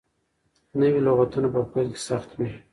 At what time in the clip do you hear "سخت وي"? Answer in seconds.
2.09-2.51